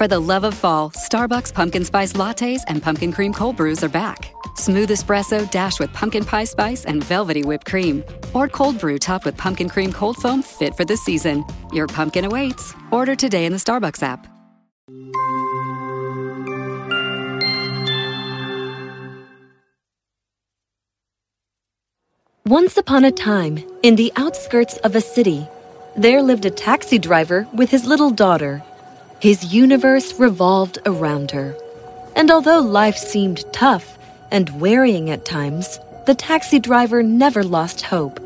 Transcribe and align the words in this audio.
For 0.00 0.08
the 0.08 0.18
love 0.18 0.44
of 0.44 0.54
fall, 0.54 0.88
Starbucks 0.92 1.52
pumpkin 1.52 1.84
spice 1.84 2.14
lattes 2.14 2.62
and 2.68 2.82
pumpkin 2.82 3.12
cream 3.12 3.34
cold 3.34 3.56
brews 3.58 3.84
are 3.84 3.88
back. 3.90 4.34
Smooth 4.56 4.88
espresso 4.88 5.44
dashed 5.50 5.78
with 5.78 5.92
pumpkin 5.92 6.24
pie 6.24 6.44
spice 6.44 6.86
and 6.86 7.04
velvety 7.04 7.42
whipped 7.42 7.66
cream. 7.66 8.02
Or 8.32 8.48
cold 8.48 8.78
brew 8.78 8.96
topped 8.96 9.26
with 9.26 9.36
pumpkin 9.36 9.68
cream 9.68 9.92
cold 9.92 10.16
foam 10.16 10.42
fit 10.42 10.74
for 10.74 10.86
the 10.86 10.96
season. 10.96 11.44
Your 11.70 11.86
pumpkin 11.86 12.24
awaits. 12.24 12.72
Order 12.90 13.14
today 13.14 13.44
in 13.44 13.52
the 13.52 13.58
Starbucks 13.58 14.02
app. 14.02 14.26
Once 22.46 22.78
upon 22.78 23.04
a 23.04 23.12
time, 23.12 23.62
in 23.82 23.96
the 23.96 24.10
outskirts 24.16 24.78
of 24.78 24.96
a 24.96 25.02
city, 25.02 25.46
there 25.94 26.22
lived 26.22 26.46
a 26.46 26.50
taxi 26.50 26.98
driver 26.98 27.46
with 27.52 27.68
his 27.68 27.84
little 27.84 28.10
daughter. 28.10 28.62
His 29.20 29.52
universe 29.52 30.18
revolved 30.18 30.78
around 30.86 31.30
her. 31.32 31.54
And 32.16 32.30
although 32.30 32.60
life 32.60 32.96
seemed 32.96 33.44
tough 33.52 33.98
and 34.30 34.58
wearying 34.58 35.10
at 35.10 35.26
times, 35.26 35.78
the 36.06 36.14
taxi 36.14 36.58
driver 36.58 37.02
never 37.02 37.44
lost 37.44 37.82
hope. 37.82 38.18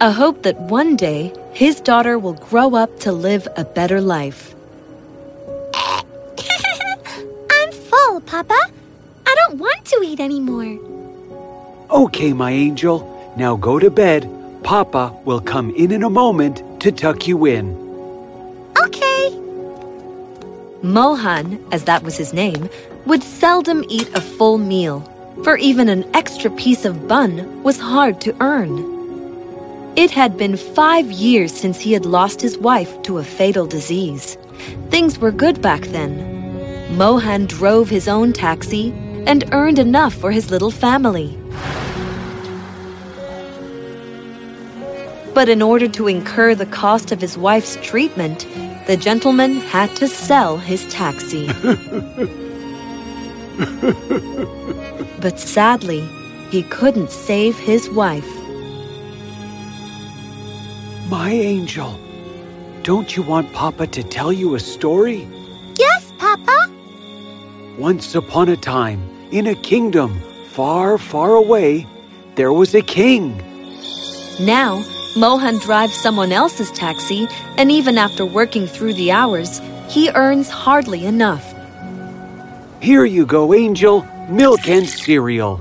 A 0.00 0.12
hope 0.12 0.44
that 0.44 0.60
one 0.60 0.94
day 0.94 1.32
his 1.52 1.80
daughter 1.80 2.16
will 2.16 2.34
grow 2.34 2.76
up 2.76 3.00
to 3.00 3.10
live 3.10 3.48
a 3.56 3.64
better 3.64 4.00
life. 4.00 4.54
I'm 7.50 7.72
full, 7.72 8.20
Papa. 8.20 8.58
I 9.26 9.34
don't 9.34 9.58
want 9.58 9.84
to 9.86 10.00
eat 10.04 10.20
anymore. 10.20 10.78
Okay, 11.90 12.32
my 12.32 12.52
angel. 12.52 13.34
Now 13.36 13.56
go 13.56 13.80
to 13.80 13.90
bed. 13.90 14.30
Papa 14.62 15.12
will 15.24 15.40
come 15.40 15.74
in 15.74 15.90
in 15.90 16.04
a 16.04 16.10
moment 16.10 16.62
to 16.82 16.92
tuck 16.92 17.26
you 17.26 17.46
in. 17.46 17.83
Mohan, 20.84 21.64
as 21.72 21.84
that 21.84 22.02
was 22.02 22.18
his 22.18 22.34
name, 22.34 22.68
would 23.06 23.22
seldom 23.22 23.84
eat 23.88 24.14
a 24.14 24.20
full 24.20 24.58
meal, 24.58 25.00
for 25.42 25.56
even 25.56 25.88
an 25.88 26.04
extra 26.14 26.50
piece 26.50 26.84
of 26.84 27.08
bun 27.08 27.62
was 27.62 27.80
hard 27.80 28.20
to 28.20 28.36
earn. 28.40 28.92
It 29.96 30.10
had 30.10 30.36
been 30.36 30.58
five 30.58 31.10
years 31.10 31.54
since 31.54 31.80
he 31.80 31.94
had 31.94 32.04
lost 32.04 32.42
his 32.42 32.58
wife 32.58 33.00
to 33.04 33.16
a 33.16 33.24
fatal 33.24 33.66
disease. 33.66 34.36
Things 34.90 35.18
were 35.18 35.32
good 35.32 35.62
back 35.62 35.84
then. 35.84 36.96
Mohan 36.98 37.46
drove 37.46 37.88
his 37.88 38.06
own 38.06 38.34
taxi 38.34 38.92
and 39.26 39.48
earned 39.52 39.78
enough 39.78 40.12
for 40.12 40.32
his 40.32 40.50
little 40.50 40.70
family. 40.70 41.38
But 45.32 45.48
in 45.48 45.62
order 45.62 45.88
to 45.88 46.08
incur 46.08 46.54
the 46.54 46.66
cost 46.66 47.10
of 47.10 47.22
his 47.22 47.38
wife's 47.38 47.78
treatment, 47.82 48.46
the 48.86 48.96
gentleman 48.96 49.56
had 49.56 49.94
to 49.96 50.06
sell 50.06 50.58
his 50.58 50.86
taxi. 50.92 51.46
but 55.20 55.38
sadly, 55.38 56.06
he 56.50 56.62
couldn't 56.64 57.10
save 57.10 57.58
his 57.58 57.88
wife. 57.90 58.28
My 61.08 61.30
angel, 61.30 61.98
don't 62.82 63.16
you 63.16 63.22
want 63.22 63.52
Papa 63.52 63.86
to 63.86 64.02
tell 64.02 64.32
you 64.32 64.54
a 64.54 64.60
story? 64.60 65.26
Yes, 65.78 66.12
Papa. 66.18 66.70
Once 67.78 68.14
upon 68.14 68.48
a 68.48 68.56
time, 68.56 69.02
in 69.30 69.46
a 69.46 69.54
kingdom 69.54 70.20
far, 70.50 70.98
far 70.98 71.34
away, 71.34 71.86
there 72.36 72.52
was 72.52 72.74
a 72.74 72.82
king. 72.82 73.42
Now, 74.40 74.84
Mohan 75.16 75.58
drives 75.58 75.94
someone 75.94 76.32
else's 76.32 76.72
taxi, 76.72 77.28
and 77.56 77.70
even 77.70 77.98
after 77.98 78.26
working 78.26 78.66
through 78.66 78.94
the 78.94 79.12
hours, 79.12 79.60
he 79.88 80.10
earns 80.10 80.48
hardly 80.48 81.04
enough. 81.04 81.54
Here 82.80 83.04
you 83.04 83.24
go, 83.24 83.54
Angel. 83.54 84.04
Milk 84.28 84.68
and 84.68 84.88
cereal. 84.88 85.56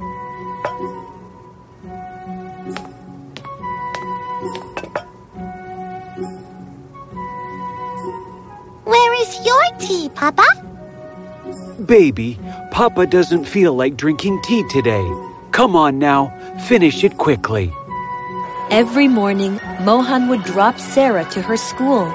Where 8.86 9.14
is 9.22 9.46
your 9.46 9.64
tea, 9.80 10.10
Papa? 10.10 10.46
Baby, 11.86 12.40
Papa 12.72 13.06
doesn't 13.06 13.46
feel 13.46 13.74
like 13.74 13.98
drinking 13.98 14.42
tea 14.42 14.64
today. 14.70 15.04
Come 15.52 15.76
on 15.76 16.00
now, 16.00 16.32
finish 16.68 17.04
it 17.04 17.18
quickly. 17.18 17.72
Every 18.74 19.08
morning, 19.08 19.60
Mohan 19.82 20.30
would 20.30 20.42
drop 20.42 20.80
Sarah 20.80 21.26
to 21.26 21.44
her 21.44 21.58
school. 21.58 22.06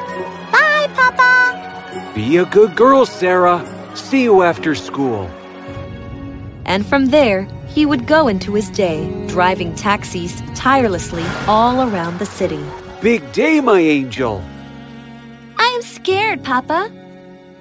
Bye, 0.50 0.90
Papa. 0.92 2.12
Be 2.16 2.38
a 2.38 2.46
good 2.46 2.74
girl, 2.74 3.06
Sarah. 3.06 3.64
See 3.94 4.24
you 4.24 4.42
after 4.42 4.74
school. 4.74 5.30
And 6.64 6.84
from 6.84 7.06
there, 7.06 7.44
he 7.68 7.86
would 7.86 8.08
go 8.08 8.26
into 8.26 8.54
his 8.54 8.70
day, 8.70 9.06
driving 9.28 9.72
taxis 9.76 10.42
tirelessly 10.56 11.22
all 11.46 11.88
around 11.88 12.18
the 12.18 12.26
city. 12.26 12.64
Big 13.00 13.30
day, 13.30 13.60
my 13.60 13.78
angel. 13.78 14.42
I 15.58 15.68
am 15.68 15.82
scared, 15.82 16.42
Papa. 16.42 16.90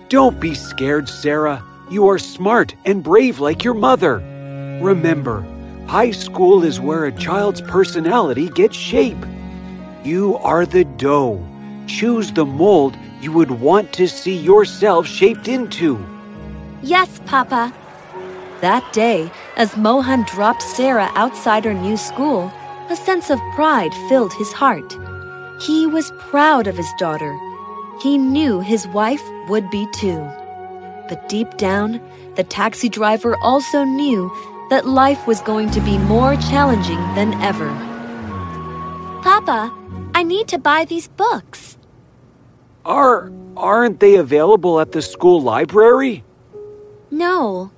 Don't 0.10 0.40
be 0.40 0.56
scared, 0.56 1.08
Sarah. 1.08 1.64
You 1.92 2.08
are 2.08 2.18
smart 2.18 2.74
and 2.84 3.04
brave 3.04 3.40
like 3.40 3.64
your 3.64 3.76
mother. 3.76 4.16
Remember, 4.82 5.46
high 5.88 6.12
school 6.12 6.66
is 6.66 6.82
where 6.82 7.06
a 7.06 7.12
child's 7.14 7.62
personality 7.62 8.50
gets 8.50 8.76
shape. 8.76 9.26
You 10.04 10.38
are 10.40 10.66
the 10.66 10.84
dough. 10.84 11.42
Choose 11.88 12.34
the 12.34 12.46
mold 12.46 12.98
you 13.22 13.32
would 13.32 13.52
want 13.52 13.94
to 13.94 14.08
see 14.08 14.36
yourself 14.36 15.08
shaped 15.08 15.48
into. 15.48 15.98
Yes, 16.84 17.22
Papa. 17.26 17.74
That 18.60 18.92
day, 18.92 19.32
as 19.56 19.78
Mohan 19.78 20.24
dropped 20.24 20.62
Sarah 20.62 21.10
outside 21.16 21.64
her 21.64 21.74
new 21.74 21.96
school, 21.96 22.52
a 22.90 22.96
sense 22.96 23.30
of 23.30 23.40
pride 23.56 23.94
filled 24.10 24.34
his 24.34 24.52
heart. 24.52 24.94
He 25.62 25.88
was 25.88 26.12
proud 26.20 26.68
of 26.68 26.76
his 26.76 26.92
daughter. 27.00 27.34
He 28.02 28.18
knew 28.18 28.60
his 28.60 28.88
wife 28.90 29.24
would 29.48 29.70
be 29.72 29.88
too. 29.94 30.20
But 31.08 31.30
deep 31.30 31.56
down, 31.58 32.02
the 32.36 32.44
taxi 32.44 32.90
driver 32.90 33.38
also 33.42 33.86
knew 33.86 34.30
that 34.70 34.86
life 34.86 35.28
was 35.28 35.42
going 35.42 35.72
to 35.72 35.82
be 35.82 35.98
more 35.98 36.36
challenging 36.36 37.00
than 37.16 37.34
ever. 37.42 37.70
Papa, 39.24 39.74
I 40.14 40.24
need 40.24 40.48
to 40.50 40.58
buy 40.58 40.86
these 40.86 41.08
books. 41.08 41.78
Are 42.86 43.32
aren't 43.56 44.00
they 44.00 44.16
available 44.16 44.80
at 44.80 44.92
the 44.92 45.02
school 45.02 45.42
library? 45.42 46.24
No. 47.12 47.72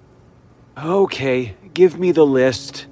Okay, 0.77 1.55
give 1.73 1.99
me 1.99 2.11
the 2.11 2.25
list. 2.25 2.87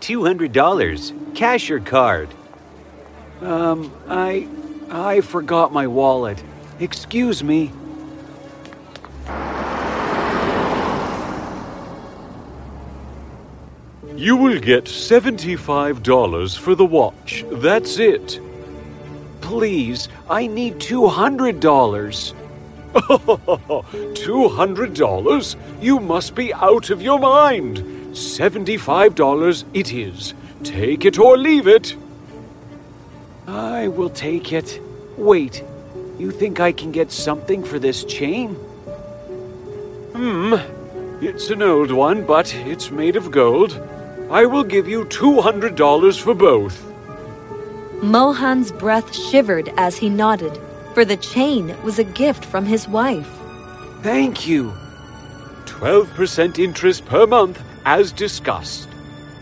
$200. 0.00 1.34
Cash 1.34 1.70
or 1.70 1.80
card? 1.80 2.28
Um, 3.40 3.92
I 4.08 4.48
I 4.88 5.20
forgot 5.20 5.72
my 5.72 5.86
wallet. 5.86 6.42
Excuse 6.78 7.42
me. 7.42 7.72
You 14.14 14.36
will 14.36 14.60
get 14.60 14.84
$75 14.84 16.58
for 16.58 16.74
the 16.74 16.86
watch. 16.86 17.44
That's 17.50 17.98
it. 17.98 18.40
Please, 19.40 20.08
I 20.30 20.46
need 20.46 20.78
$200. 20.78 22.34
$200? 22.92 25.56
You 25.82 26.00
must 26.00 26.34
be 26.34 26.54
out 26.54 26.88
of 26.90 27.02
your 27.02 27.18
mind. 27.18 27.78
$75 28.12 29.64
it 29.74 29.92
is. 29.92 30.32
Take 30.62 31.04
it 31.04 31.18
or 31.18 31.36
leave 31.36 31.68
it. 31.68 31.94
I 33.46 33.88
will 33.88 34.08
take 34.08 34.52
it. 34.52 34.80
Wait, 35.18 35.62
you 36.18 36.30
think 36.30 36.60
I 36.60 36.72
can 36.72 36.92
get 36.92 37.12
something 37.12 37.62
for 37.62 37.78
this 37.78 38.04
chain? 38.04 38.54
Hmm. 40.14 40.54
It's 41.22 41.50
an 41.50 41.62
old 41.62 41.90
one, 41.90 42.24
but 42.24 42.54
it's 42.54 42.90
made 42.90 43.16
of 43.16 43.30
gold. 43.30 43.78
I 44.30 44.44
will 44.44 44.64
give 44.64 44.88
you 44.88 45.04
$200 45.04 46.20
for 46.20 46.34
both. 46.34 46.82
Mohan's 48.02 48.72
breath 48.72 49.14
shivered 49.14 49.72
as 49.76 49.96
he 49.96 50.08
nodded, 50.08 50.58
for 50.94 51.04
the 51.04 51.16
chain 51.16 51.80
was 51.82 51.98
a 51.98 52.04
gift 52.04 52.44
from 52.44 52.66
his 52.66 52.88
wife. 52.88 53.28
Thank 54.02 54.46
you. 54.46 54.72
12% 55.64 56.58
interest 56.58 57.06
per 57.06 57.26
month, 57.26 57.62
as 57.84 58.12
discussed. 58.12 58.88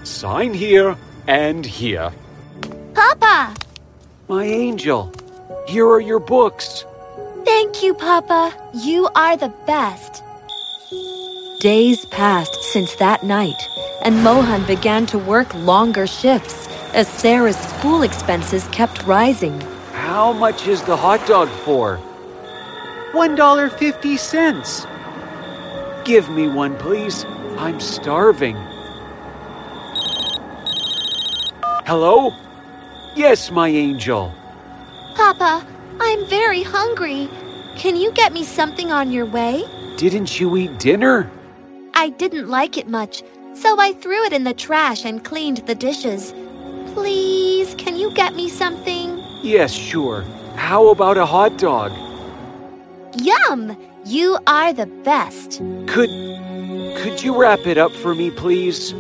Sign 0.03 0.53
here 0.53 0.97
and 1.27 1.65
here. 1.65 2.13
Papa! 2.95 3.55
My 4.29 4.45
angel, 4.45 5.13
here 5.67 5.89
are 5.89 6.01
your 6.01 6.21
books. 6.21 6.85
Thank 7.45 7.83
you, 7.83 7.95
Papa. 7.95 8.53
You 8.75 9.09
are 9.15 9.37
the 9.37 9.53
best. 9.67 10.23
Days 11.65 12.05
passed 12.05 12.61
since 12.63 12.95
that 12.97 13.23
night, 13.23 13.71
and 14.03 14.23
Mohan 14.23 14.67
began 14.67 15.07
to 15.07 15.19
work 15.19 15.55
longer 15.55 16.07
shifts 16.07 16.69
as 16.93 17.09
Sarah's 17.09 17.57
school 17.57 18.03
expenses 18.03 18.69
kept 18.69 19.03
rising. 19.05 19.59
How 19.93 20.35
much 20.35 20.69
is 20.69 20.83
the 20.83 20.95
hot 20.95 21.27
dog 21.27 21.49
for? 21.49 21.99
$1.50. 23.13 26.05
Give 26.05 26.29
me 26.29 26.49
one, 26.49 26.77
please. 26.77 27.25
I'm 27.57 27.81
starving. 27.81 28.57
Hello? 31.87 32.31
Yes, 33.17 33.51
my 33.51 33.69
angel. 33.69 34.35
Papa, 35.15 35.67
I'm 35.99 36.27
very 36.27 36.63
hungry. 36.63 37.31
Can 37.77 37.97
you 37.97 38.13
get 38.13 38.35
me 38.35 38.45
something 38.45 38.93
on 38.93 39.11
your 39.11 39.25
way? 39.25 39.65
Didn't 39.97 40.39
you 40.39 40.59
eat 40.59 40.79
dinner? 40.79 41.31
I 41.97 42.11
didn't 42.11 42.49
like 42.49 42.77
it 42.77 42.89
much, 42.89 43.23
so 43.55 43.79
I 43.79 43.93
threw 43.93 44.25
it 44.25 44.33
in 44.33 44.45
the 44.45 44.53
trash 44.53 45.05
and 45.05 45.25
cleaned 45.25 45.59
the 45.67 45.75
dishes. 45.75 46.35
Please, 46.93 47.75
can 47.77 47.97
you 47.97 48.13
get 48.13 48.35
me 48.35 48.49
something? 48.49 49.19
Yes, 49.43 49.73
sure. 49.73 50.23
How 50.57 50.89
about 50.89 51.17
a 51.17 51.27
hot 51.27 51.57
dog? 51.57 51.93
Yum! 53.23 53.77
You 54.05 54.39
are 54.47 54.73
the 54.73 54.87
best. 54.87 55.63
Could 55.87 56.11
could 56.99 57.23
you 57.23 57.41
wrap 57.41 57.61
it 57.67 57.79
up 57.79 57.93
for 57.93 58.15
me, 58.15 58.31
please? 58.31 58.93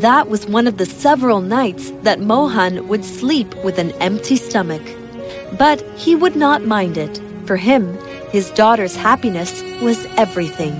That 0.00 0.28
was 0.28 0.46
one 0.46 0.66
of 0.66 0.76
the 0.76 0.86
several 0.86 1.40
nights 1.40 1.90
that 2.02 2.20
Mohan 2.20 2.88
would 2.88 3.04
sleep 3.04 3.54
with 3.64 3.78
an 3.78 3.90
empty 4.00 4.36
stomach. 4.36 4.82
But 5.58 5.82
he 5.96 6.14
would 6.14 6.36
not 6.36 6.64
mind 6.64 6.96
it. 6.98 7.20
For 7.46 7.56
him, 7.56 7.96
his 8.30 8.50
daughter's 8.50 8.96
happiness 8.96 9.62
was 9.80 10.04
everything. 10.16 10.74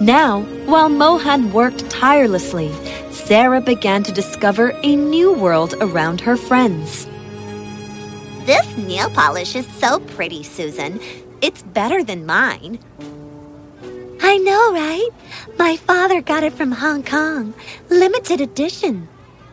Now, 0.00 0.42
while 0.66 0.90
Mohan 0.90 1.52
worked 1.52 1.88
tirelessly, 1.88 2.70
Sarah 3.10 3.62
began 3.62 4.02
to 4.02 4.12
discover 4.12 4.72
a 4.82 4.94
new 4.94 5.32
world 5.32 5.74
around 5.80 6.20
her 6.20 6.36
friends. 6.36 7.06
This 8.44 8.76
nail 8.76 9.08
polish 9.08 9.56
is 9.56 9.66
so 9.78 10.00
pretty, 10.00 10.42
Susan. 10.42 11.00
It's 11.40 11.62
better 11.62 12.04
than 12.04 12.26
mine. 12.26 12.78
I 14.20 14.36
know, 14.36 14.72
right? 14.74 15.08
My 15.58 15.76
father 15.76 16.20
got 16.20 16.44
it 16.44 16.52
from 16.52 16.72
Hong 16.72 17.02
Kong. 17.02 17.54
Limited 17.88 18.42
edition. 18.42 19.08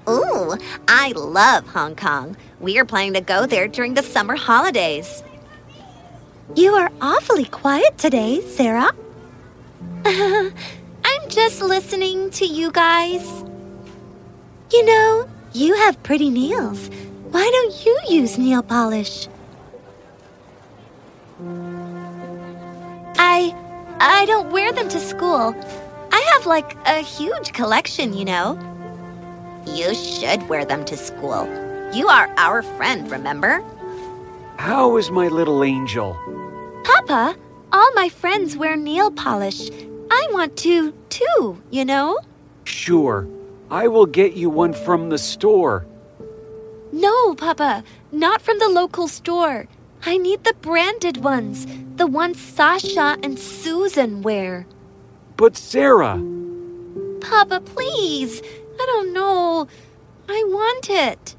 Ooh, 0.10 0.57
I 0.89 1.13
love 1.16 1.66
Hong 1.68 1.96
Kong. 1.96 2.36
We 2.60 2.78
are 2.80 2.86
planning 2.86 3.13
to 3.13 3.22
go 3.22 3.46
there 3.46 3.69
during 3.69 3.94
the 3.94 4.04
summer 4.04 4.36
holidays. 4.36 5.24
You 6.56 6.74
are 6.74 6.92
awfully 7.00 7.46
quiet 7.46 7.98
today, 7.98 8.42
Sarah. 8.42 8.92
I'm 10.06 11.30
just 11.30 11.62
listening 11.62 12.30
to 12.32 12.46
you 12.46 12.72
guys. 12.72 13.24
You 14.72 14.86
know, 14.86 15.30
you 15.54 15.76
have 15.76 16.02
pretty 16.04 16.30
nails. 16.30 16.90
Why 17.32 17.50
don't 17.50 17.86
you 17.86 17.98
use 18.10 18.38
nail 18.38 18.62
polish? 18.62 19.30
I 23.18 23.56
I 24.02 24.26
don't 24.26 24.52
wear 24.52 24.74
them 24.74 24.90
to 24.90 25.00
school. 25.00 25.56
I 26.12 26.20
have 26.34 26.46
like 26.48 26.76
a 26.86 27.00
huge 27.00 27.54
collection, 27.54 28.12
you 28.12 28.26
know. 28.26 28.60
You 29.66 29.96
should 29.96 30.50
wear 30.50 30.66
them 30.66 30.84
to 30.86 30.98
school. 30.98 31.48
You 31.94 32.10
are 32.10 32.28
our 32.36 32.62
friend, 32.62 33.10
remember? 33.10 33.64
How 34.58 34.98
is 34.98 35.12
my 35.12 35.30
little 35.30 35.64
angel? 35.64 36.18
Papa, 36.84 37.38
all 37.72 37.94
my 37.94 38.10
friends 38.10 38.58
wear 38.58 38.76
nail 38.76 39.10
polish. 39.10 39.70
I 40.15 40.27
want 40.31 40.56
to, 40.57 40.94
too, 41.10 41.62
you 41.71 41.83
know? 41.83 42.19
Sure. 42.65 43.27
I 43.71 43.88
will 43.88 44.06
get 44.06 44.33
you 44.33 44.48
one 44.48 44.74
from 44.74 45.10
the 45.10 45.18
store. 45.18 45.88
No, 46.92 47.33
Papa, 47.33 47.83
not 48.12 48.39
from 48.39 48.60
the 48.60 48.69
local 48.69 49.07
store. 49.07 49.68
I 50.06 50.18
need 50.18 50.44
the 50.44 50.54
branded 50.62 51.18
ones, 51.18 51.65
the 51.95 52.06
ones 52.06 52.39
Sasha 52.39 53.18
and 53.24 53.39
Susan 53.39 54.21
wear. 54.21 54.68
But 55.36 55.57
Sarah, 55.57 56.21
Papa, 57.19 57.62
please. 57.62 58.42
I 58.80 58.86
don't 58.86 59.13
know. 59.13 59.68
I 60.30 60.44
want 60.45 60.89
it. 60.92 61.36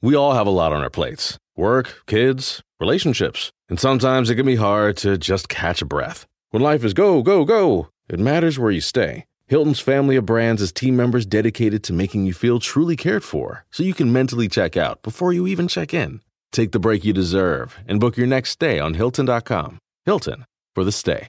We 0.00 0.14
all 0.14 0.32
have 0.32 0.46
a 0.46 0.58
lot 0.60 0.72
on 0.72 0.82
our 0.82 0.90
plates 0.90 1.36
work, 1.56 2.04
kids, 2.06 2.62
relationships. 2.80 3.50
And 3.68 3.78
sometimes 3.78 4.30
it 4.30 4.36
can 4.36 4.46
be 4.46 4.56
hard 4.56 4.96
to 4.98 5.18
just 5.18 5.50
catch 5.50 5.82
a 5.82 5.84
breath. 5.84 6.24
When 6.50 6.62
life 6.62 6.84
is 6.84 6.94
go, 6.94 7.20
go, 7.20 7.44
go, 7.44 7.88
it 8.08 8.20
matters 8.20 8.58
where 8.58 8.70
you 8.70 8.80
stay. 8.80 9.24
Hilton's 9.46 9.80
family 9.80 10.16
of 10.16 10.26
brands 10.26 10.60
is 10.60 10.72
team 10.72 10.96
members 10.96 11.24
dedicated 11.24 11.82
to 11.84 11.92
making 11.92 12.24
you 12.26 12.34
feel 12.34 12.60
truly 12.60 12.96
cared 12.96 13.24
for 13.24 13.64
so 13.70 13.82
you 13.82 13.94
can 13.94 14.12
mentally 14.12 14.48
check 14.48 14.76
out 14.76 15.02
before 15.02 15.32
you 15.32 15.46
even 15.46 15.68
check 15.68 15.94
in. 15.94 16.20
Take 16.52 16.72
the 16.72 16.78
break 16.78 17.04
you 17.04 17.12
deserve 17.12 17.78
and 17.86 18.00
book 18.00 18.16
your 18.16 18.26
next 18.26 18.50
stay 18.50 18.78
on 18.78 18.94
Hilton.com. 18.94 19.78
Hilton 20.04 20.44
for 20.74 20.84
the 20.84 20.92
stay. 20.92 21.28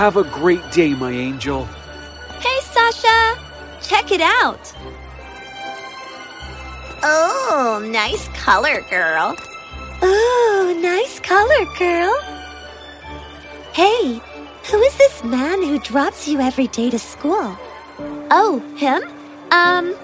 Have 0.00 0.16
a 0.16 0.24
great 0.24 0.62
day, 0.70 0.94
my 0.94 1.10
angel. 1.10 1.64
Hey, 2.40 2.60
Sasha! 2.62 3.38
Check 3.82 4.12
it 4.12 4.20
out. 4.20 4.72
Oh, 7.02 7.86
nice 7.90 8.28
color, 8.28 8.82
girl. 8.90 9.36
Oh, 10.02 10.78
nice 10.82 11.20
color, 11.20 11.64
girl. 11.78 12.16
Hey, 13.72 14.20
who 14.70 14.80
is 14.82 14.96
this 14.98 15.24
man 15.24 15.62
who 15.62 15.78
drops 15.78 16.28
you 16.28 16.40
every 16.40 16.66
day 16.68 16.90
to 16.90 16.98
school? 16.98 17.56
Oh, 18.30 18.58
him? 18.76 19.02
Um, 19.50 19.94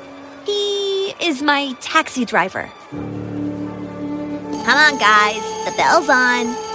he 0.45 1.15
is 1.21 1.43
my 1.43 1.75
taxi 1.81 2.25
driver. 2.25 2.71
Come 4.67 4.79
on, 4.79 4.99
guys. 4.99 5.43
The 5.65 5.73
bell's 5.77 6.09
on. 6.09 6.66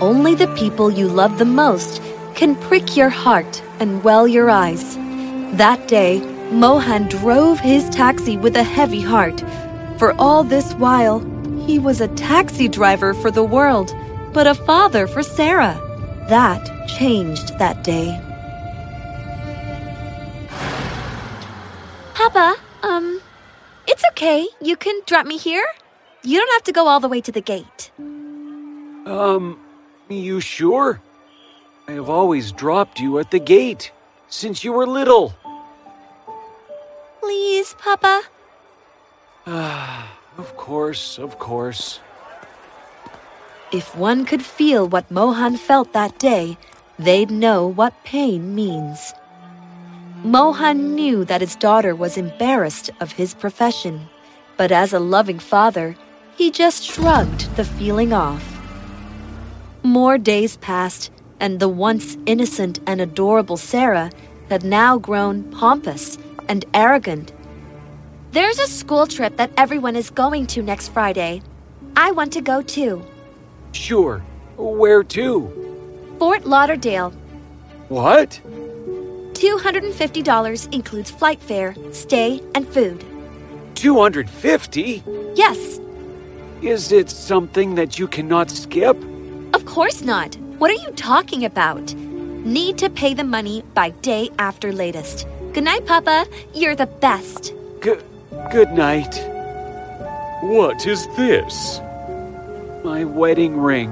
Only 0.00 0.34
the 0.34 0.48
people 0.56 0.90
you 0.90 1.08
love 1.08 1.38
the 1.38 1.44
most 1.44 2.02
can 2.34 2.56
prick 2.56 2.96
your 2.96 3.08
heart 3.08 3.62
and 3.80 4.02
well 4.02 4.26
your 4.26 4.50
eyes. 4.50 4.96
That 5.56 5.86
day, 5.86 6.20
Mohan 6.50 7.08
drove 7.08 7.60
his 7.60 7.88
taxi 7.90 8.36
with 8.36 8.56
a 8.56 8.62
heavy 8.62 9.00
heart. 9.00 9.42
For 9.98 10.12
all 10.18 10.42
this 10.42 10.74
while, 10.74 11.20
he 11.66 11.78
was 11.78 12.00
a 12.00 12.08
taxi 12.08 12.68
driver 12.68 13.14
for 13.14 13.30
the 13.30 13.44
world, 13.44 13.94
but 14.32 14.46
a 14.46 14.54
father 14.54 15.06
for 15.06 15.22
Sarah. 15.22 15.80
That 16.28 16.88
changed 16.88 17.58
that 17.58 17.84
day. 17.84 18.20
Papa, 22.14 22.56
um, 22.82 23.20
it's 23.86 24.02
okay. 24.10 24.46
You 24.60 24.76
can 24.76 25.00
drop 25.06 25.26
me 25.26 25.36
here. 25.38 25.66
You 26.22 26.38
don't 26.38 26.52
have 26.52 26.64
to 26.64 26.72
go 26.72 26.88
all 26.88 27.00
the 27.00 27.08
way 27.08 27.20
to 27.20 27.30
the 27.30 27.40
gate. 27.40 27.90
Um, 29.06 29.58
you 30.08 30.40
sure? 30.40 31.00
I 31.88 31.92
have 31.92 32.08
always 32.08 32.52
dropped 32.52 33.00
you 33.00 33.18
at 33.18 33.30
the 33.30 33.38
gate 33.38 33.92
since 34.28 34.64
you 34.64 34.72
were 34.72 34.86
little. 34.86 35.34
Please, 37.20 37.74
Papa. 37.78 38.22
Ah, 39.46 40.18
of 40.38 40.56
course, 40.56 41.18
of 41.18 41.38
course. 41.38 42.00
If 43.72 43.96
one 43.96 44.24
could 44.24 44.42
feel 44.42 44.88
what 44.88 45.10
Mohan 45.10 45.56
felt 45.56 45.92
that 45.92 46.18
day, 46.18 46.56
they'd 46.98 47.30
know 47.30 47.66
what 47.66 48.04
pain 48.04 48.54
means. 48.54 49.12
Mohan 50.22 50.94
knew 50.94 51.24
that 51.24 51.40
his 51.40 51.56
daughter 51.56 51.94
was 51.94 52.16
embarrassed 52.16 52.90
of 53.00 53.12
his 53.12 53.34
profession, 53.34 54.08
but 54.56 54.72
as 54.72 54.92
a 54.92 55.00
loving 55.00 55.38
father, 55.38 55.96
he 56.36 56.50
just 56.50 56.82
shrugged 56.82 57.54
the 57.56 57.64
feeling 57.64 58.12
off. 58.12 58.53
More 59.84 60.16
days 60.16 60.56
passed, 60.56 61.10
and 61.40 61.60
the 61.60 61.68
once 61.68 62.16
innocent 62.24 62.80
and 62.86 63.02
adorable 63.02 63.58
Sarah 63.58 64.10
had 64.48 64.64
now 64.64 64.96
grown 64.96 65.44
pompous 65.50 66.16
and 66.48 66.64
arrogant. 66.72 67.34
There's 68.32 68.58
a 68.58 68.66
school 68.66 69.06
trip 69.06 69.36
that 69.36 69.52
everyone 69.58 69.94
is 69.94 70.08
going 70.08 70.46
to 70.48 70.62
next 70.62 70.88
Friday. 70.88 71.42
I 71.96 72.12
want 72.12 72.32
to 72.32 72.40
go 72.40 72.62
too. 72.62 73.04
Sure. 73.72 74.24
Where 74.56 75.04
to? 75.04 76.16
Fort 76.18 76.46
Lauderdale. 76.46 77.10
What? 77.90 78.40
$250 79.34 80.72
includes 80.72 81.10
flight 81.10 81.42
fare, 81.42 81.76
stay, 81.92 82.40
and 82.54 82.66
food. 82.66 83.04
250? 83.74 85.04
Yes. 85.34 85.78
Is 86.62 86.90
it 86.90 87.10
something 87.10 87.74
that 87.74 87.98
you 87.98 88.08
cannot 88.08 88.50
skip? 88.50 88.96
Of 89.54 89.66
course 89.66 90.02
not. 90.02 90.34
What 90.58 90.72
are 90.72 90.82
you 90.82 90.90
talking 90.96 91.44
about? 91.44 91.94
Need 91.94 92.76
to 92.78 92.90
pay 92.90 93.14
the 93.14 93.22
money 93.22 93.62
by 93.72 93.90
day 93.90 94.30
after 94.40 94.72
latest. 94.72 95.28
Good 95.52 95.62
night, 95.62 95.86
Papa. 95.86 96.26
You're 96.54 96.74
the 96.74 96.88
best. 96.88 97.54
G- 97.80 97.94
good 98.50 98.72
night. 98.72 99.14
What 100.42 100.88
is 100.88 101.06
this? 101.16 101.80
My 102.82 103.04
wedding 103.04 103.56
ring. 103.56 103.90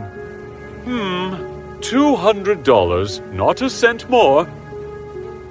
Hmm, 0.82 1.34
$200, 1.78 3.32
not 3.32 3.62
a 3.62 3.70
cent 3.70 4.10
more. 4.10 4.48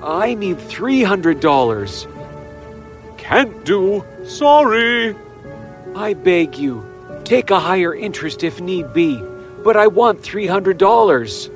I 0.04 0.34
need 0.34 0.58
$300. 0.58 3.18
Can't 3.18 3.64
do. 3.64 4.04
Sorry. 4.26 5.16
I 5.96 6.16
beg 6.16 6.58
you, 6.58 6.84
take 7.24 7.50
a 7.50 7.62
higher 7.62 7.96
interest 7.96 8.44
if 8.44 8.60
need 8.60 8.92
be, 8.94 9.24
but 9.64 9.78
I 9.78 9.88
want 9.88 10.22
$300. 10.22 11.50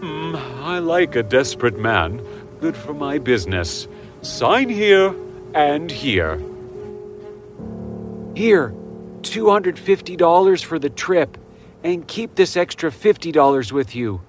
Hmm, 0.00 0.36
I 0.62 0.78
like 0.78 1.16
a 1.16 1.22
desperate 1.22 1.78
man. 1.78 2.20
Good 2.60 2.76
for 2.76 2.94
my 2.94 3.18
business. 3.18 3.88
Sign 4.22 4.68
here 4.68 5.14
and 5.54 5.90
here. 5.90 6.40
Here, 8.34 8.74
$250 9.22 10.64
for 10.64 10.78
the 10.78 10.90
trip, 10.90 11.38
and 11.82 12.06
keep 12.08 12.34
this 12.34 12.56
extra 12.56 12.90
$50 12.90 13.72
with 13.72 13.94
you. 13.94 14.20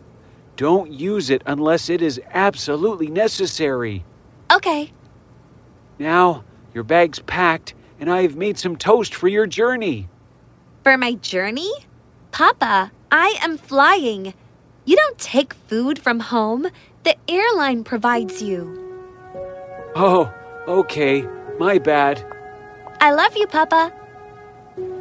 Don't 0.55 0.91
use 0.91 1.29
it 1.29 1.41
unless 1.45 1.89
it 1.89 2.01
is 2.01 2.21
absolutely 2.31 3.07
necessary. 3.07 4.05
Okay. 4.53 4.91
Now, 5.97 6.43
your 6.73 6.83
bag's 6.83 7.19
packed, 7.19 7.73
and 7.99 8.11
I 8.11 8.21
have 8.21 8.35
made 8.35 8.57
some 8.57 8.75
toast 8.75 9.15
for 9.15 9.27
your 9.27 9.47
journey. 9.47 10.07
For 10.83 10.97
my 10.97 11.13
journey? 11.13 11.71
Papa, 12.35 12.91
I 13.13 13.37
am 13.41 13.57
flying. 13.57 14.33
You 14.83 14.97
don't 14.97 15.17
take 15.17 15.53
food 15.53 15.97
from 15.97 16.19
home, 16.19 16.67
the 17.05 17.15
airline 17.29 17.85
provides 17.85 18.41
you. 18.41 18.59
Oh, 19.95 20.29
okay. 20.67 21.25
My 21.57 21.77
bad. 21.77 22.21
I 22.99 23.13
love 23.13 23.37
you, 23.37 23.47
Papa. 23.47 23.93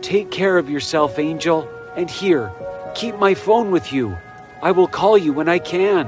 Take 0.00 0.30
care 0.30 0.58
of 0.58 0.70
yourself, 0.70 1.18
Angel. 1.18 1.68
And 1.96 2.08
here, 2.08 2.52
keep 2.94 3.16
my 3.16 3.34
phone 3.34 3.72
with 3.72 3.92
you. 3.92 4.16
I 4.62 4.70
will 4.70 4.86
call 4.86 5.18
you 5.18 5.32
when 5.32 5.48
I 5.48 5.58
can. 5.58 6.06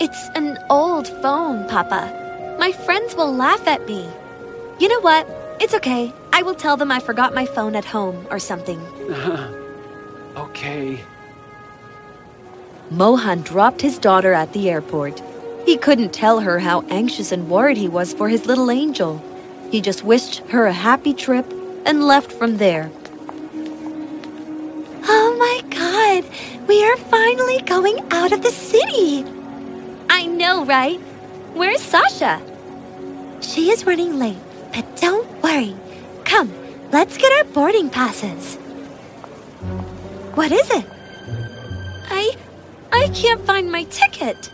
It's 0.00 0.28
an 0.36 0.56
old 0.70 1.08
phone, 1.20 1.66
Papa. 1.66 2.56
My 2.60 2.70
friends 2.70 3.16
will 3.16 3.34
laugh 3.34 3.66
at 3.66 3.84
me. 3.88 4.08
You 4.78 4.86
know 4.86 5.00
what? 5.00 5.26
It's 5.60 5.74
okay. 5.74 6.12
I 6.32 6.42
will 6.42 6.54
tell 6.54 6.76
them 6.76 6.92
I 6.92 7.00
forgot 7.00 7.34
my 7.34 7.44
phone 7.44 7.74
at 7.74 7.84
home 7.84 8.24
or 8.30 8.38
something. 8.38 8.80
okay. 10.36 11.00
Mohan 12.90 13.42
dropped 13.42 13.82
his 13.82 13.98
daughter 13.98 14.32
at 14.32 14.52
the 14.52 14.70
airport. 14.70 15.20
He 15.64 15.76
couldn't 15.76 16.12
tell 16.12 16.40
her 16.40 16.60
how 16.60 16.82
anxious 16.82 17.32
and 17.32 17.50
worried 17.50 17.76
he 17.76 17.88
was 17.88 18.14
for 18.14 18.28
his 18.28 18.46
little 18.46 18.70
angel. 18.70 19.20
He 19.70 19.80
just 19.80 20.04
wished 20.04 20.38
her 20.48 20.66
a 20.66 20.72
happy 20.72 21.12
trip 21.12 21.52
and 21.84 22.06
left 22.06 22.30
from 22.30 22.58
there. 22.58 22.90
Oh 25.08 25.36
my 25.38 25.60
god! 25.70 26.24
We 26.68 26.84
are 26.84 26.96
finally 26.96 27.60
going 27.62 27.98
out 28.12 28.32
of 28.32 28.42
the 28.42 28.50
city! 28.50 29.24
I 30.08 30.26
know, 30.26 30.64
right? 30.64 31.00
Where's 31.54 31.82
Sasha? 31.82 32.40
She 33.40 33.70
is 33.70 33.86
running 33.86 34.18
late, 34.18 34.38
but 34.72 34.84
don't 34.96 35.28
worry. 35.42 35.76
Come, 36.24 36.52
let's 36.92 37.18
get 37.18 37.32
our 37.32 37.52
boarding 37.52 37.90
passes. 37.90 38.58
What 40.36 40.52
is 40.52 40.70
it? 40.70 40.84
I. 42.10 42.36
I 42.92 43.08
can't 43.14 43.40
find 43.46 43.72
my 43.72 43.84
ticket. 43.84 44.50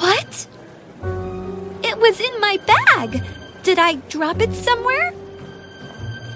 What? 0.00 0.46
It 1.84 1.96
was 1.98 2.20
in 2.20 2.40
my 2.40 2.58
bag. 2.66 3.22
Did 3.62 3.78
I 3.78 3.94
drop 4.10 4.40
it 4.42 4.52
somewhere? 4.52 5.14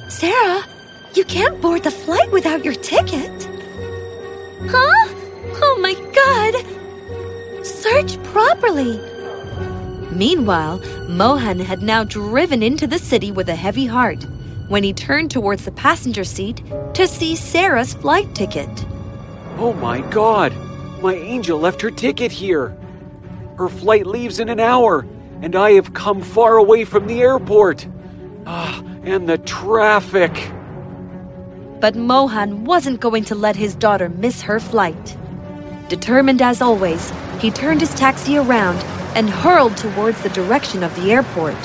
Sarah, 0.09 0.65
you 1.15 1.25
can't 1.25 1.61
board 1.61 1.83
the 1.83 1.91
flight 1.91 2.31
without 2.31 2.65
your 2.65 2.75
ticket. 2.75 3.49
Huh? 4.71 5.09
Oh 5.61 5.79
my 5.83 5.95
god! 6.15 7.67
Search 7.67 8.23
properly. 8.33 9.01
Meanwhile, 10.13 10.79
Mohan 11.09 11.59
had 11.59 11.83
now 11.83 12.05
driven 12.05 12.63
into 12.63 12.87
the 12.87 13.01
city 13.01 13.33
with 13.33 13.49
a 13.49 13.57
heavy 13.57 13.87
heart 13.87 14.25
when 14.69 14.83
he 14.83 14.93
turned 14.93 15.31
towards 15.31 15.65
the 15.65 15.73
passenger 15.73 16.25
seat 16.25 16.63
to 16.95 17.07
see 17.07 17.35
Sarah's 17.35 17.95
flight 17.95 18.35
ticket. 18.35 18.69
Oh 19.57 19.73
my 19.73 20.01
god! 20.03 20.53
My 21.03 21.15
angel 21.15 21.59
left 21.59 21.81
her 21.83 21.91
ticket 21.91 22.31
here. 22.31 22.77
Her 23.57 23.69
flight 23.69 24.07
leaves 24.07 24.39
in 24.39 24.49
an 24.49 24.61
hour, 24.61 25.07
and 25.43 25.57
I 25.57 25.73
have 25.73 25.95
come 25.95 26.23
far 26.23 26.57
away 26.57 26.85
from 26.85 27.07
the 27.07 27.21
airport. 27.21 27.87
Ah, 28.47 28.83
and 29.03 29.29
the 29.29 29.39
traffic. 29.39 30.33
But 31.81 31.97
Mohan 31.97 32.65
wasn't 32.65 33.01
going 33.01 33.25
to 33.25 33.35
let 33.35 33.57
his 33.57 33.75
daughter 33.75 34.09
miss 34.09 34.43
her 34.43 34.61
flight. 34.61 35.17
Determined 35.89 36.43
as 36.43 36.61
always, 36.61 37.13
he 37.41 37.51
turned 37.51 37.81
his 37.81 37.95
taxi 37.95 38.37
around 38.37 38.79
and 39.17 39.31
hurled 39.31 39.77
towards 39.77 40.21
the 40.23 40.29
direction 40.31 40.83
of 40.83 40.95
the 40.97 41.13
airport. 41.13 41.57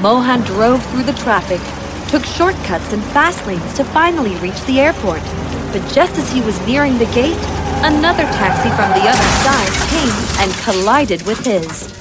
Mohan 0.00 0.42
drove 0.42 0.84
through 0.86 1.04
the 1.04 1.12
traffic, 1.14 1.60
took 2.08 2.24
shortcuts 2.24 2.92
and 2.92 3.02
fast 3.04 3.46
lanes 3.46 3.74
to 3.74 3.84
finally 3.84 4.34
reach 4.36 4.60
the 4.62 4.80
airport. 4.80 5.22
But 5.72 5.86
just 5.92 6.16
as 6.18 6.32
he 6.32 6.40
was 6.40 6.58
nearing 6.66 6.96
the 6.96 7.04
gate, 7.06 7.36
another 7.84 8.24
taxi 8.24 8.70
from 8.70 8.90
the 8.92 9.08
other 9.08 9.30
side 9.44 9.72
came 9.92 10.14
and 10.40 10.52
collided 10.64 11.22
with 11.26 11.44
his. 11.44 11.94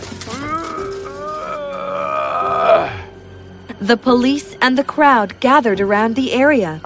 The 3.79 3.97
police 3.97 4.55
and 4.61 4.77
the 4.77 4.83
crowd 4.83 5.39
gathered 5.39 5.81
around 5.81 6.15
the 6.15 6.31
area. 6.31 6.81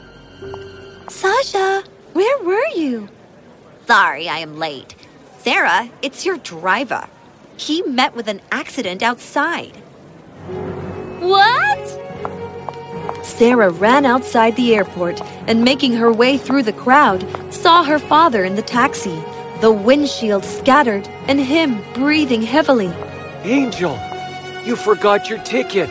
Sasha, 1.07 1.83
where 2.13 2.43
were 2.43 2.67
you? 2.75 3.07
Sorry, 3.85 4.27
I 4.27 4.39
am 4.39 4.57
late. 4.57 4.95
Sarah, 5.39 5.89
it's 6.01 6.25
your 6.25 6.37
driver. 6.37 7.07
He 7.57 7.81
met 7.83 8.15
with 8.15 8.27
an 8.27 8.41
accident 8.51 9.03
outside. 9.03 9.75
What? 11.19 12.00
Sarah 13.41 13.71
ran 13.71 14.05
outside 14.05 14.55
the 14.55 14.75
airport 14.75 15.19
and, 15.47 15.63
making 15.63 15.93
her 15.93 16.13
way 16.13 16.37
through 16.37 16.61
the 16.61 16.71
crowd, 16.71 17.25
saw 17.51 17.83
her 17.83 17.97
father 17.97 18.43
in 18.43 18.53
the 18.53 18.61
taxi, 18.61 19.19
the 19.61 19.71
windshield 19.71 20.45
scattered, 20.45 21.07
and 21.27 21.39
him 21.39 21.81
breathing 21.95 22.43
heavily. 22.43 22.93
Angel, 23.41 23.97
you 24.63 24.75
forgot 24.75 25.27
your 25.27 25.39
ticket. 25.39 25.89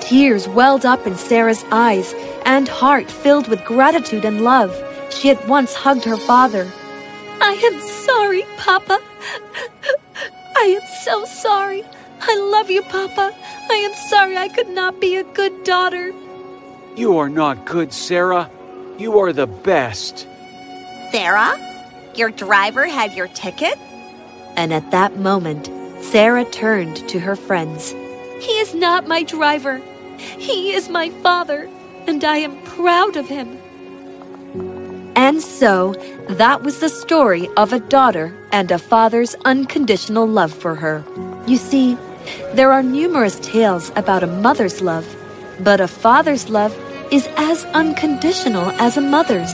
Tears 0.00 0.48
welled 0.48 0.86
up 0.86 1.06
in 1.06 1.16
Sarah's 1.16 1.66
eyes 1.70 2.14
and 2.46 2.66
heart 2.66 3.10
filled 3.10 3.48
with 3.48 3.62
gratitude 3.66 4.24
and 4.24 4.42
love. 4.42 4.72
She 5.10 5.28
at 5.28 5.46
once 5.46 5.74
hugged 5.74 6.04
her 6.04 6.16
father. 6.16 6.66
I 7.42 7.52
am 7.52 7.78
sorry, 8.06 8.42
Papa. 8.56 8.98
I 10.56 10.80
am 10.80 10.88
so 11.02 11.26
sorry. 11.26 11.84
I 12.28 12.36
love 12.50 12.70
you, 12.70 12.82
Papa. 12.82 13.32
I 13.70 13.74
am 13.74 13.94
sorry 14.08 14.36
I 14.36 14.48
could 14.48 14.68
not 14.68 15.00
be 15.00 15.16
a 15.16 15.24
good 15.24 15.64
daughter. 15.64 16.12
You 16.96 17.18
are 17.18 17.28
not 17.28 17.66
good, 17.66 17.92
Sarah. 17.92 18.50
You 18.98 19.18
are 19.18 19.32
the 19.32 19.46
best. 19.46 20.26
Sarah, 21.12 21.56
your 22.14 22.30
driver 22.30 22.86
had 22.86 23.12
your 23.12 23.28
ticket? 23.28 23.78
And 24.56 24.72
at 24.72 24.90
that 24.90 25.18
moment, 25.18 25.70
Sarah 26.02 26.44
turned 26.46 27.08
to 27.08 27.20
her 27.20 27.36
friends. 27.36 27.92
He 28.40 28.52
is 28.58 28.74
not 28.74 29.06
my 29.06 29.22
driver. 29.22 29.78
He 30.18 30.72
is 30.72 30.88
my 30.88 31.10
father, 31.22 31.68
and 32.06 32.24
I 32.24 32.38
am 32.38 32.60
proud 32.62 33.16
of 33.16 33.28
him. 33.28 33.58
And 35.14 35.40
so, 35.40 35.94
that 36.28 36.62
was 36.62 36.80
the 36.80 36.88
story 36.88 37.48
of 37.56 37.72
a 37.72 37.80
daughter 37.80 38.34
and 38.52 38.70
a 38.70 38.78
father's 38.78 39.34
unconditional 39.44 40.26
love 40.26 40.52
for 40.52 40.74
her. 40.74 41.04
You 41.46 41.56
see, 41.56 41.96
there 42.54 42.72
are 42.72 42.82
numerous 42.82 43.38
tales 43.40 43.90
about 43.96 44.22
a 44.22 44.26
mother's 44.26 44.80
love, 44.80 45.06
but 45.60 45.80
a 45.80 45.88
father's 45.88 46.48
love 46.48 46.76
is 47.12 47.28
as 47.36 47.64
unconditional 47.66 48.70
as 48.80 48.96
a 48.96 49.00
mother's. 49.00 49.52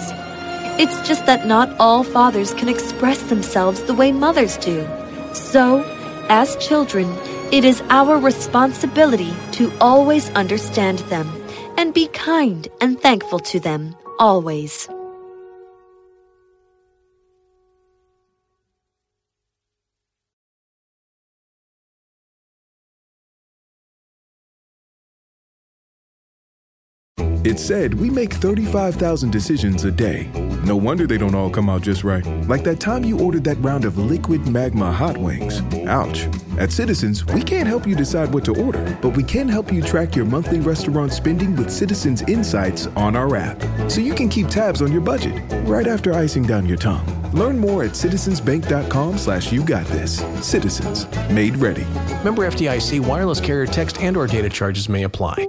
It's 0.81 1.07
just 1.07 1.27
that 1.27 1.47
not 1.47 1.69
all 1.79 2.03
fathers 2.03 2.55
can 2.55 2.69
express 2.69 3.23
themselves 3.25 3.83
the 3.83 3.95
way 3.95 4.11
mothers 4.11 4.57
do. 4.57 4.89
So, 5.35 5.85
as 6.29 6.57
children, 6.57 7.07
it 7.53 7.65
is 7.65 7.83
our 7.91 8.17
responsibility 8.17 9.35
to 9.53 9.71
always 9.81 10.31
understand 10.31 11.01
them 11.11 11.31
and 11.77 11.93
be 11.93 12.09
kind 12.09 12.69
and 12.81 12.99
thankful 12.99 13.39
to 13.41 13.61
them, 13.61 13.95
always. 14.19 14.89
It's 27.45 27.65
said 27.65 27.95
we 27.95 28.09
make 28.09 28.33
35,000 28.33 29.33
decisions 29.33 29.85
a 29.85 29.91
day. 29.91 30.31
No 30.65 30.77
wonder 30.77 31.09
they 31.09 31.19
don't 31.19 31.35
all 31.35 31.51
come 31.51 31.69
out 31.69 31.83
just 31.83 32.05
right. 32.05 32.25
Like 32.47 32.63
that 32.63 32.79
time 32.79 33.03
you 33.03 33.19
ordered 33.19 33.43
that 33.45 33.57
round 33.57 33.85
of 33.85 33.99
liquid 33.99 34.47
magma 34.47 34.93
hot 34.93 35.19
wings. 35.19 35.61
Ouch. 35.89 36.29
At 36.57 36.71
Citizens, 36.71 37.25
we 37.27 37.43
can't 37.43 37.67
help 37.67 37.85
you 37.85 37.97
decide 37.97 38.33
what 38.33 38.45
to 38.45 38.63
order, 38.63 38.97
but 39.03 39.17
we 39.17 39.25
can 39.25 39.49
help 39.49 39.73
you 39.73 39.83
track 39.83 40.15
your 40.15 40.25
monthly 40.25 40.61
restaurant 40.61 41.13
spending 41.13 41.57
with 41.57 41.69
Citizens 41.69 42.23
Insights 42.23 42.87
on 42.95 43.17
our 43.17 43.35
app. 43.35 43.61
So 43.91 44.01
you 44.01 44.15
can 44.15 44.29
keep 44.29 44.47
tabs 44.47 44.81
on 44.81 44.93
your 44.93 45.01
budget 45.01 45.43
right 45.67 45.89
after 45.89 46.15
icing 46.15 46.45
down 46.45 46.67
your 46.67 46.79
tongue. 46.79 47.05
Learn 47.33 47.59
more 47.59 47.83
at 47.83 47.93
citizensbank.com 47.93 49.19
slash 49.19 49.51
you 49.51 49.65
got 49.65 49.87
this. 49.87 50.19
Citizens. 50.47 51.07
Made 51.29 51.57
ready. 51.57 51.85
Member 52.23 52.49
FDIC 52.49 53.01
wireless 53.05 53.41
carrier 53.41 53.67
text 53.67 54.01
and 54.01 54.17
or 54.17 54.29
data 54.29 54.49
charges 54.49 54.89
may 54.89 55.03
apply. 55.03 55.49